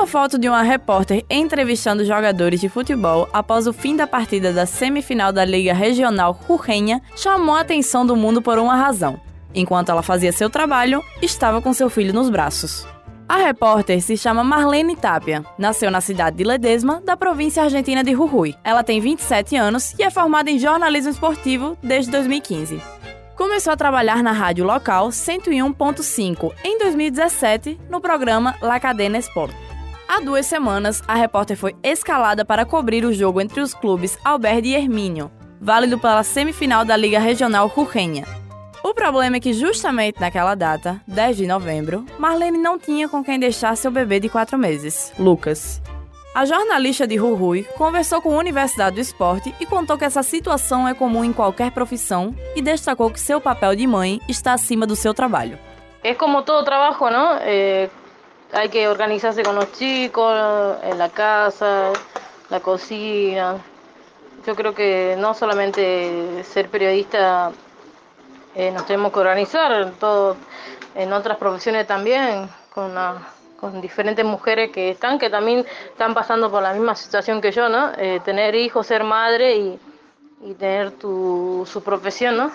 Uma 0.00 0.06
foto 0.06 0.38
de 0.38 0.48
uma 0.48 0.62
repórter 0.62 1.26
entrevistando 1.28 2.06
jogadores 2.06 2.58
de 2.58 2.70
futebol 2.70 3.28
após 3.34 3.66
o 3.66 3.72
fim 3.72 3.94
da 3.94 4.06
partida 4.06 4.50
da 4.50 4.64
semifinal 4.64 5.30
da 5.30 5.44
Liga 5.44 5.74
Regional 5.74 6.32
Rurrenha 6.32 7.02
chamou 7.14 7.54
a 7.54 7.60
atenção 7.60 8.06
do 8.06 8.16
mundo 8.16 8.40
por 8.40 8.58
uma 8.58 8.74
razão. 8.74 9.20
Enquanto 9.54 9.90
ela 9.90 10.02
fazia 10.02 10.32
seu 10.32 10.48
trabalho, 10.48 11.04
estava 11.20 11.60
com 11.60 11.74
seu 11.74 11.90
filho 11.90 12.14
nos 12.14 12.30
braços. 12.30 12.86
A 13.28 13.36
repórter 13.36 14.00
se 14.00 14.16
chama 14.16 14.42
Marlene 14.42 14.96
Tapia. 14.96 15.44
Nasceu 15.58 15.90
na 15.90 16.00
cidade 16.00 16.38
de 16.38 16.44
Ledesma, 16.44 17.02
da 17.04 17.14
província 17.14 17.62
argentina 17.62 18.02
de 18.02 18.12
Jujuy. 18.12 18.54
Ela 18.64 18.82
tem 18.82 19.02
27 19.02 19.54
anos 19.54 19.92
e 19.98 20.02
é 20.02 20.08
formada 20.08 20.50
em 20.50 20.58
jornalismo 20.58 21.10
esportivo 21.10 21.76
desde 21.82 22.10
2015. 22.10 22.80
Começou 23.36 23.74
a 23.74 23.76
trabalhar 23.76 24.22
na 24.22 24.32
rádio 24.32 24.64
local 24.64 25.10
101.5 25.10 26.52
em 26.64 26.78
2017 26.78 27.78
no 27.90 28.00
programa 28.00 28.56
La 28.62 28.80
Cadena 28.80 29.18
Sport. 29.18 29.70
Há 30.12 30.18
duas 30.18 30.44
semanas, 30.44 31.00
a 31.06 31.14
repórter 31.14 31.56
foi 31.56 31.76
escalada 31.84 32.44
para 32.44 32.64
cobrir 32.64 33.04
o 33.04 33.12
jogo 33.12 33.40
entre 33.40 33.60
os 33.60 33.72
clubes 33.72 34.18
Alberdi 34.24 34.70
e 34.70 34.74
Hermínio, 34.74 35.30
válido 35.60 36.00
pela 36.00 36.24
semifinal 36.24 36.84
da 36.84 36.96
Liga 36.96 37.20
Regional 37.20 37.68
Rurrenha. 37.68 38.24
O 38.82 38.92
problema 38.92 39.36
é 39.36 39.40
que 39.40 39.52
justamente 39.52 40.20
naquela 40.20 40.56
data, 40.56 41.00
10 41.06 41.36
de 41.36 41.46
novembro, 41.46 42.04
Marlene 42.18 42.58
não 42.58 42.76
tinha 42.76 43.08
com 43.08 43.22
quem 43.22 43.38
deixar 43.38 43.76
seu 43.76 43.92
bebê 43.92 44.18
de 44.18 44.28
quatro 44.28 44.58
meses, 44.58 45.12
Lucas. 45.16 45.80
A 46.34 46.44
jornalista 46.44 47.06
de 47.06 47.14
Rui 47.14 47.62
conversou 47.78 48.20
com 48.20 48.34
a 48.34 48.38
Universidade 48.38 48.96
do 48.96 49.00
Esporte 49.00 49.54
e 49.60 49.64
contou 49.64 49.96
que 49.96 50.04
essa 50.04 50.24
situação 50.24 50.88
é 50.88 50.92
comum 50.92 51.24
em 51.24 51.32
qualquer 51.32 51.70
profissão 51.70 52.34
e 52.56 52.60
destacou 52.60 53.10
que 53.10 53.20
seu 53.20 53.40
papel 53.40 53.76
de 53.76 53.86
mãe 53.86 54.20
está 54.28 54.54
acima 54.54 54.88
do 54.88 54.96
seu 54.96 55.14
trabalho. 55.14 55.56
É 56.02 56.14
como 56.14 56.42
todo 56.42 56.64
trabalho, 56.64 56.96
não? 56.98 57.34
É, 57.42 57.88
hay 58.52 58.68
que 58.68 58.88
organizarse 58.88 59.42
con 59.42 59.54
los 59.54 59.72
chicos, 59.72 60.76
en 60.82 60.98
la 60.98 61.08
casa, 61.08 61.92
la 62.48 62.60
cocina. 62.60 63.56
Yo 64.46 64.54
creo 64.54 64.74
que 64.74 65.16
no 65.18 65.34
solamente 65.34 66.42
ser 66.44 66.68
periodista 66.68 67.52
eh, 68.54 68.70
nos 68.70 68.86
tenemos 68.86 69.12
que 69.12 69.20
organizar, 69.20 69.92
todo, 70.00 70.36
en 70.94 71.12
otras 71.12 71.36
profesiones 71.36 71.86
también, 71.86 72.48
con 72.74 72.94
con 73.60 73.78
diferentes 73.82 74.24
mujeres 74.24 74.70
que 74.70 74.90
están, 74.90 75.18
que 75.18 75.28
también 75.28 75.66
están 75.90 76.14
pasando 76.14 76.50
por 76.50 76.62
la 76.62 76.72
misma 76.72 76.94
situación 76.94 77.42
que 77.42 77.52
yo, 77.52 77.68
¿no? 77.68 77.92
Eh, 77.98 78.20
tener 78.24 78.54
hijos, 78.54 78.86
ser 78.86 79.04
madre 79.04 79.54
y, 79.54 79.78
y 80.42 80.54
tener 80.54 80.92
tu, 80.92 81.68
su 81.70 81.82
profesión, 81.82 82.38
¿no? 82.38 82.50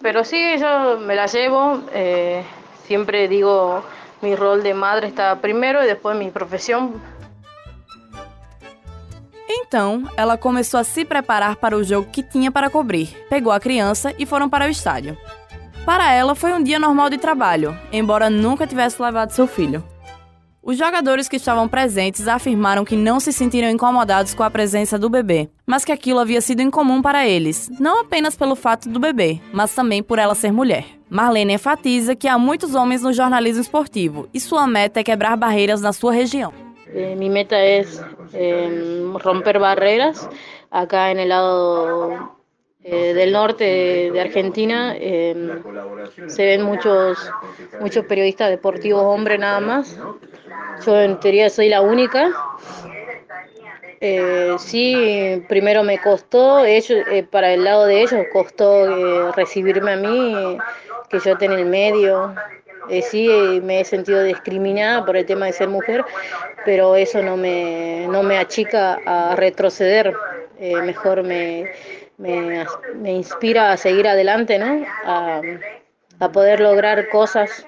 Pero 0.00 0.22
sí, 0.24 0.56
yo 0.58 0.98
me 0.98 1.16
la 1.16 1.26
llevo, 1.26 1.80
eh, 1.92 2.44
siempre 2.86 3.26
digo, 3.26 3.82
mi 4.24 4.34
rol 4.34 4.62
de 4.62 4.72
madre 4.72 5.08
está 5.08 5.36
primero 5.36 5.82
e 5.82 5.86
depois 5.86 6.16
minha 6.16 6.32
profissão. 6.32 6.94
Então, 9.46 10.04
ela 10.16 10.38
começou 10.38 10.80
a 10.80 10.84
se 10.84 11.04
preparar 11.04 11.56
para 11.56 11.76
o 11.76 11.84
jogo 11.84 12.10
que 12.10 12.22
tinha 12.22 12.50
para 12.50 12.70
cobrir. 12.70 13.08
Pegou 13.28 13.52
a 13.52 13.60
criança 13.60 14.14
e 14.18 14.24
foram 14.24 14.48
para 14.48 14.66
o 14.66 14.70
estádio. 14.70 15.16
Para 15.84 16.10
ela, 16.10 16.34
foi 16.34 16.52
um 16.54 16.62
dia 16.62 16.78
normal 16.78 17.10
de 17.10 17.18
trabalho, 17.18 17.78
embora 17.92 18.30
nunca 18.30 18.66
tivesse 18.66 19.02
levado 19.02 19.32
seu 19.32 19.46
filho. 19.46 19.84
Os 20.66 20.78
jogadores 20.78 21.28
que 21.28 21.36
estavam 21.36 21.68
presentes 21.68 22.26
afirmaram 22.26 22.86
que 22.86 22.96
não 22.96 23.20
se 23.20 23.34
sentiram 23.34 23.68
incomodados 23.68 24.32
com 24.32 24.42
a 24.42 24.48
presença 24.48 24.98
do 24.98 25.10
bebê, 25.10 25.50
mas 25.66 25.84
que 25.84 25.92
aquilo 25.92 26.18
havia 26.18 26.40
sido 26.40 26.62
incomum 26.62 27.02
para 27.02 27.28
eles, 27.28 27.68
não 27.78 28.00
apenas 28.00 28.34
pelo 28.34 28.56
fato 28.56 28.88
do 28.88 28.98
bebê, 28.98 29.38
mas 29.52 29.74
também 29.74 30.02
por 30.02 30.18
ela 30.18 30.34
ser 30.34 30.50
mulher. 30.50 30.86
Marlene 31.10 31.52
enfatiza 31.52 32.16
que 32.16 32.26
há 32.26 32.38
muitos 32.38 32.74
homens 32.74 33.02
no 33.02 33.12
jornalismo 33.12 33.60
esportivo 33.60 34.26
e 34.32 34.40
sua 34.40 34.66
meta 34.66 35.00
é 35.00 35.04
quebrar 35.04 35.36
barreiras 35.36 35.82
na 35.82 35.92
sua 35.92 36.12
região. 36.14 36.50
Eh, 36.94 37.14
mi 37.14 37.28
meta 37.28 37.58
es 37.58 38.00
eh, 38.32 38.70
romper 39.22 39.58
barreras 39.58 40.26
acá 40.70 41.10
el 41.10 41.28
lado 41.28 42.34
Eh, 42.86 43.14
del 43.14 43.32
norte 43.32 44.10
de 44.12 44.20
Argentina 44.20 44.94
eh, 44.94 45.34
se 46.26 46.44
ven 46.44 46.62
muchos, 46.64 47.16
muchos 47.80 48.04
periodistas 48.04 48.50
deportivos 48.50 49.02
hombres 49.02 49.40
nada 49.40 49.58
más. 49.58 49.98
Yo 50.84 51.00
en 51.00 51.20
teoría 51.20 51.50
soy 51.50 51.68
la 51.68 51.80
única. 51.80 52.30
Eh, 54.00 54.56
sí, 54.58 55.42
primero 55.48 55.82
me 55.82 55.98
costó, 55.98 56.64
ellos, 56.64 56.98
para 57.30 57.54
el 57.54 57.64
lado 57.64 57.86
de 57.86 58.02
ellos 58.02 58.26
costó 58.32 59.32
recibirme 59.32 59.92
a 59.92 59.96
mí, 59.96 60.58
que 61.08 61.20
yo 61.20 61.32
esté 61.32 61.46
en 61.46 61.52
el 61.52 61.66
medio. 61.66 62.34
sí, 63.10 63.60
me 63.62 63.80
he 63.80 63.84
sentido 63.84 64.22
discriminada 64.22 65.06
por 65.06 65.16
el 65.16 65.24
tema 65.24 65.46
de 65.46 65.52
ser 65.52 65.68
mujer, 65.68 66.04
pero 66.66 66.96
eso 66.96 67.22
no 67.22 67.36
me, 67.36 68.06
no 68.08 68.22
me 68.22 68.36
achica 68.36 68.98
a 69.06 69.36
retroceder. 69.36 70.12
mejor 70.58 71.22
me, 71.22 71.70
me, 72.18 72.66
me, 72.94 73.12
inspira 73.12 73.72
a 73.72 73.76
seguir 73.76 74.06
adelante, 74.06 74.58
¿no? 74.58 74.84
A, 75.06 75.40
a 76.20 76.32
poder 76.32 76.60
lograr 76.60 77.08
coisas. 77.08 77.66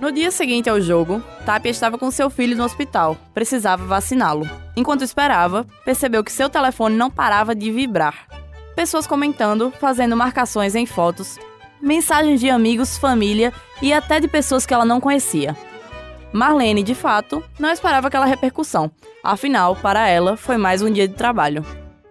No 0.00 0.10
dia 0.10 0.30
seguinte 0.30 0.70
ao 0.70 0.80
jogo, 0.80 1.22
Tapia 1.44 1.70
estava 1.70 1.98
com 1.98 2.10
seu 2.10 2.30
filho 2.30 2.56
no 2.56 2.64
hospital, 2.64 3.18
precisava 3.34 3.84
vaciná-lo. 3.84 4.48
Enquanto 4.74 5.04
esperava, 5.04 5.66
percebeu 5.84 6.24
que 6.24 6.32
seu 6.32 6.48
telefone 6.48 6.96
não 6.96 7.10
parava 7.10 7.54
de 7.54 7.70
vibrar. 7.70 8.26
Pessoas 8.74 9.06
comentando, 9.06 9.70
fazendo 9.78 10.16
marcações 10.16 10.74
em 10.74 10.86
fotos, 10.86 11.38
mensagens 11.82 12.40
de 12.40 12.48
amigos, 12.48 12.96
família 12.96 13.52
e 13.82 13.92
até 13.92 14.18
de 14.18 14.26
pessoas 14.26 14.64
que 14.64 14.72
ela 14.72 14.86
não 14.86 15.02
conhecia. 15.02 15.54
Marlene, 16.32 16.82
de 16.82 16.94
fato, 16.94 17.44
não 17.58 17.70
esperava 17.70 18.08
aquela 18.08 18.24
repercussão. 18.24 18.90
Afinal, 19.22 19.76
para 19.76 20.08
ela, 20.08 20.34
foi 20.34 20.56
mais 20.56 20.80
um 20.80 20.90
dia 20.90 21.06
de 21.06 21.14
trabalho. 21.14 21.62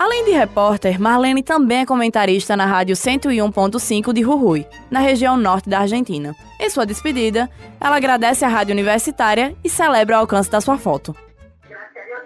Além 0.00 0.24
de 0.24 0.30
repórter, 0.30 0.98
Marlene 0.98 1.42
também 1.42 1.82
é 1.82 1.84
comentarista 1.84 2.56
na 2.56 2.64
rádio 2.64 2.96
101.5 2.96 4.14
de 4.14 4.22
Jujuy, 4.22 4.66
na 4.90 4.98
região 4.98 5.36
norte 5.36 5.68
da 5.68 5.80
Argentina. 5.80 6.34
Em 6.58 6.70
sua 6.70 6.86
despedida, 6.86 7.50
ela 7.78 7.96
agradece 7.96 8.42
à 8.42 8.48
rádio 8.48 8.72
universitária 8.72 9.54
e 9.62 9.68
celebra 9.68 10.16
o 10.16 10.20
alcance 10.20 10.50
da 10.50 10.58
sua 10.58 10.78
foto. 10.78 11.14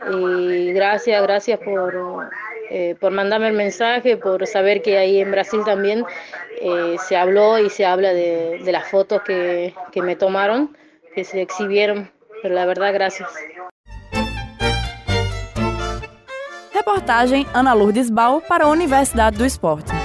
E 0.09 0.73
gracias, 0.73 1.21
gracias 1.21 1.59
por, 1.59 2.31
eh, 2.71 2.95
por 3.01 3.11
mandarme 3.11 3.49
el 3.49 3.55
mensaje, 3.55 4.17
por 4.19 4.47
saber 4.47 4.81
que 4.81 4.97
ahí 4.97 5.19
en 5.21 5.33
Brasil 5.33 5.65
también 5.65 6.05
eh, 6.61 6.95
se 7.01 7.17
habló 7.17 7.59
y 7.59 7.71
se 7.71 7.85
habla 7.85 8.13
de, 8.13 8.61
de 8.65 8.71
las 8.71 8.89
fotos 8.89 9.23
que, 9.23 9.75
que 9.91 10.01
me 10.01 10.15
tomaron, 10.15 10.77
que 11.13 11.25
se 11.25 11.43
exhibieron. 11.43 12.09
Pero 12.41 12.55
la 12.55 12.67
verdad, 12.67 12.95
gracias. 12.95 13.29
Reportagem 16.85 17.47
Ana 17.55 17.73
Lourdes 17.73 18.11
Bal 18.11 18.43
para 18.43 18.67
a 18.67 18.69
Universidade 18.69 19.39
do 19.39 19.47
Esporte. 19.47 20.04